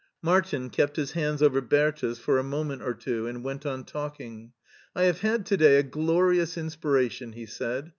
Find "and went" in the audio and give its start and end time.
3.27-3.67